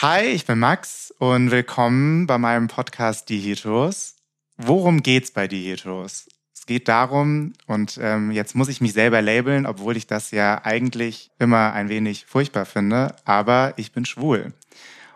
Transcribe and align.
Hi, 0.00 0.26
ich 0.26 0.46
bin 0.46 0.60
Max 0.60 1.12
und 1.18 1.50
willkommen 1.50 2.28
bei 2.28 2.38
meinem 2.38 2.68
Podcast 2.68 3.28
Die 3.30 3.40
Heteros. 3.40 4.14
Worum 4.56 5.02
geht's 5.02 5.32
bei 5.32 5.48
Die 5.48 5.68
Heteros? 5.68 6.28
Es 6.54 6.66
geht 6.66 6.86
darum, 6.86 7.54
und 7.66 7.98
ähm, 8.00 8.30
jetzt 8.30 8.54
muss 8.54 8.68
ich 8.68 8.80
mich 8.80 8.92
selber 8.92 9.20
labeln, 9.22 9.66
obwohl 9.66 9.96
ich 9.96 10.06
das 10.06 10.30
ja 10.30 10.64
eigentlich 10.64 11.32
immer 11.40 11.72
ein 11.72 11.88
wenig 11.88 12.26
furchtbar 12.26 12.64
finde, 12.64 13.16
aber 13.24 13.74
ich 13.76 13.90
bin 13.90 14.04
schwul. 14.04 14.52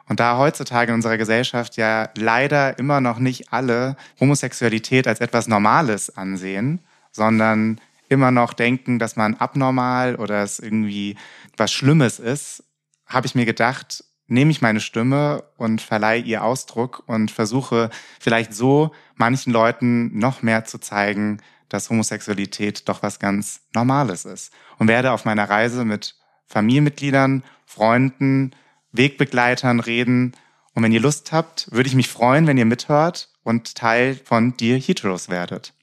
Und 0.08 0.18
da 0.18 0.36
heutzutage 0.36 0.90
in 0.90 0.96
unserer 0.96 1.16
Gesellschaft 1.16 1.76
ja 1.76 2.10
leider 2.16 2.76
immer 2.80 3.00
noch 3.00 3.20
nicht 3.20 3.52
alle 3.52 3.96
Homosexualität 4.18 5.06
als 5.06 5.20
etwas 5.20 5.46
Normales 5.46 6.16
ansehen, 6.16 6.80
sondern 7.12 7.80
immer 8.08 8.32
noch 8.32 8.52
denken, 8.52 8.98
dass 8.98 9.14
man 9.14 9.36
abnormal 9.36 10.16
oder 10.16 10.42
es 10.42 10.58
irgendwie 10.58 11.14
was 11.56 11.72
Schlimmes 11.72 12.18
ist, 12.18 12.64
habe 13.06 13.28
ich 13.28 13.36
mir 13.36 13.46
gedacht, 13.46 14.02
nehme 14.32 14.50
ich 14.50 14.62
meine 14.62 14.80
Stimme 14.80 15.44
und 15.56 15.80
verleihe 15.80 16.22
ihr 16.22 16.42
Ausdruck 16.42 17.02
und 17.06 17.30
versuche 17.30 17.90
vielleicht 18.18 18.54
so 18.54 18.92
manchen 19.14 19.52
Leuten 19.52 20.18
noch 20.18 20.42
mehr 20.42 20.64
zu 20.64 20.78
zeigen, 20.78 21.40
dass 21.68 21.90
Homosexualität 21.90 22.88
doch 22.88 23.02
was 23.02 23.18
ganz 23.18 23.60
Normales 23.74 24.24
ist. 24.24 24.52
Und 24.78 24.88
werde 24.88 25.12
auf 25.12 25.24
meiner 25.24 25.48
Reise 25.48 25.84
mit 25.84 26.16
Familienmitgliedern, 26.46 27.44
Freunden, 27.64 28.52
Wegbegleitern 28.92 29.80
reden. 29.80 30.32
Und 30.74 30.82
wenn 30.82 30.92
ihr 30.92 31.00
Lust 31.00 31.32
habt, 31.32 31.70
würde 31.70 31.88
ich 31.88 31.94
mich 31.94 32.08
freuen, 32.08 32.46
wenn 32.46 32.58
ihr 32.58 32.66
mithört 32.66 33.30
und 33.42 33.74
Teil 33.74 34.18
von 34.24 34.56
Dear 34.56 34.78
Heteros 34.78 35.28
werdet. 35.28 35.74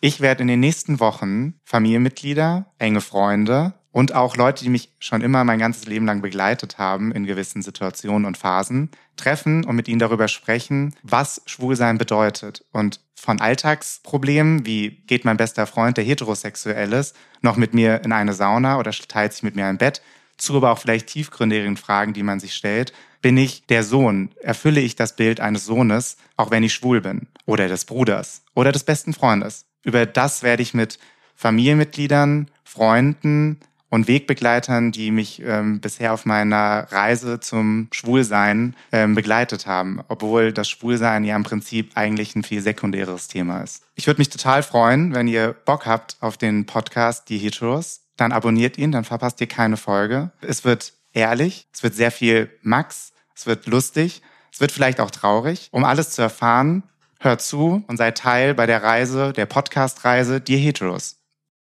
Ich 0.00 0.20
werde 0.20 0.42
in 0.42 0.48
den 0.48 0.60
nächsten 0.60 0.98
Wochen 1.00 1.54
Familienmitglieder, 1.64 2.66
enge 2.78 3.00
Freunde 3.00 3.74
und 3.92 4.14
auch 4.14 4.36
Leute, 4.36 4.64
die 4.64 4.70
mich 4.70 4.90
schon 4.98 5.20
immer 5.20 5.44
mein 5.44 5.58
ganzes 5.58 5.86
Leben 5.86 6.06
lang 6.06 6.22
begleitet 6.22 6.78
haben 6.78 7.12
in 7.12 7.26
gewissen 7.26 7.62
Situationen 7.62 8.26
und 8.26 8.38
Phasen, 8.38 8.90
treffen 9.16 9.64
und 9.64 9.76
mit 9.76 9.86
ihnen 9.86 9.98
darüber 9.98 10.28
sprechen, 10.28 10.94
was 11.02 11.42
Schwulsein 11.46 11.98
bedeutet 11.98 12.64
und 12.72 13.00
von 13.14 13.40
Alltagsproblemen, 13.40 14.66
wie 14.66 15.02
geht 15.06 15.24
mein 15.24 15.36
bester 15.36 15.66
Freund, 15.66 15.96
der 15.96 16.04
heterosexuell 16.04 16.92
ist, 16.92 17.14
noch 17.40 17.56
mit 17.56 17.72
mir 17.74 18.02
in 18.04 18.12
eine 18.12 18.32
Sauna 18.32 18.78
oder 18.78 18.90
teilt 18.90 19.32
sich 19.34 19.44
mit 19.44 19.54
mir 19.54 19.66
ein 19.66 19.78
Bett, 19.78 20.02
zu 20.38 20.56
aber 20.56 20.72
auch 20.72 20.78
vielleicht 20.78 21.06
tiefgründigeren 21.06 21.76
Fragen, 21.76 22.14
die 22.14 22.24
man 22.24 22.40
sich 22.40 22.54
stellt. 22.54 22.92
Bin 23.20 23.36
ich 23.36 23.64
der 23.66 23.84
Sohn? 23.84 24.30
Erfülle 24.40 24.80
ich 24.80 24.96
das 24.96 25.14
Bild 25.14 25.38
eines 25.38 25.64
Sohnes, 25.64 26.16
auch 26.36 26.50
wenn 26.50 26.64
ich 26.64 26.74
schwul 26.74 27.00
bin? 27.00 27.28
Oder 27.46 27.68
des 27.68 27.84
Bruders? 27.84 28.42
Oder 28.54 28.72
des 28.72 28.82
besten 28.82 29.12
Freundes? 29.12 29.66
Über 29.84 30.04
das 30.06 30.42
werde 30.42 30.62
ich 30.62 30.74
mit 30.74 30.98
Familienmitgliedern, 31.36 32.50
Freunden, 32.64 33.60
und 33.92 34.08
Wegbegleitern, 34.08 34.90
die 34.90 35.10
mich 35.10 35.42
ähm, 35.44 35.80
bisher 35.80 36.14
auf 36.14 36.24
meiner 36.24 36.90
Reise 36.90 37.40
zum 37.40 37.88
Schwulsein 37.92 38.74
ähm, 38.90 39.14
begleitet 39.14 39.66
haben, 39.66 40.00
obwohl 40.08 40.50
das 40.50 40.70
Schwulsein 40.70 41.24
ja 41.24 41.36
im 41.36 41.42
Prinzip 41.42 41.90
eigentlich 41.94 42.34
ein 42.34 42.42
viel 42.42 42.62
sekundäres 42.62 43.28
Thema 43.28 43.60
ist. 43.60 43.82
Ich 43.94 44.06
würde 44.06 44.18
mich 44.22 44.30
total 44.30 44.62
freuen, 44.62 45.14
wenn 45.14 45.28
ihr 45.28 45.52
Bock 45.66 45.84
habt 45.84 46.16
auf 46.20 46.38
den 46.38 46.64
Podcast 46.64 47.28
Die 47.28 47.36
Heteros, 47.36 48.00
dann 48.16 48.32
abonniert 48.32 48.78
ihn, 48.78 48.92
dann 48.92 49.04
verpasst 49.04 49.42
ihr 49.42 49.46
keine 49.46 49.76
Folge. 49.76 50.30
Es 50.40 50.64
wird 50.64 50.94
ehrlich, 51.12 51.68
es 51.70 51.82
wird 51.82 51.94
sehr 51.94 52.10
viel 52.10 52.50
Max, 52.62 53.12
es 53.36 53.44
wird 53.44 53.66
lustig, 53.66 54.22
es 54.50 54.58
wird 54.62 54.72
vielleicht 54.72 55.00
auch 55.00 55.10
traurig. 55.10 55.68
Um 55.70 55.84
alles 55.84 56.12
zu 56.12 56.22
erfahren, 56.22 56.82
hört 57.20 57.42
zu 57.42 57.84
und 57.86 57.98
seid 57.98 58.16
Teil 58.16 58.54
bei 58.54 58.64
der 58.64 58.82
Reise, 58.82 59.34
der 59.34 59.44
Podcast-Reise 59.44 60.40
Die 60.40 60.56
Heteros. 60.56 61.21